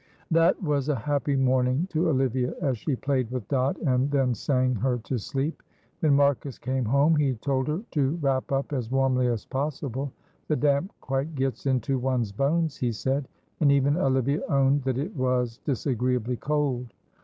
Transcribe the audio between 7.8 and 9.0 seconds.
to wrap up as